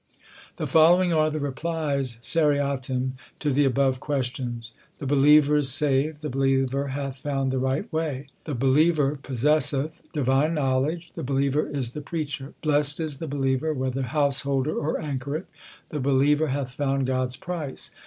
The 0.55 0.65
following 0.65 1.13
are 1.13 1.29
the 1.29 1.39
replies 1.39 2.17
seriatim 2.23 3.11
to 3.37 3.51
the 3.53 3.65
above 3.65 3.99
questions: 3.99 4.73
The 4.97 5.05
believer 5.05 5.57
is 5.57 5.69
saved: 5.71 6.23
the 6.23 6.29
believer 6.31 6.87
hath 6.87 7.19
found 7.19 7.51
the 7.51 7.59
right 7.59 7.85
way; 7.93 8.25
The 8.45 8.55
believer 8.55 9.19
possesseth 9.21 10.01
divine 10.11 10.55
knowledge; 10.55 11.11
the 11.13 11.21
believer 11.21 11.67
is 11.67 11.91
the 11.93 12.01
preacher. 12.01 12.55
Blest 12.63 12.99
is 12.99 13.17
the 13.19 13.27
believer, 13.27 13.75
whether 13.75 14.01
householder 14.01 14.75
or 14.75 14.99
anchoret; 14.99 15.45
the 15.89 15.99
believer 15.99 16.47
hath 16.47 16.71
found 16.71 17.05
God 17.05 17.25
s 17.25 17.35
price. 17.35 17.91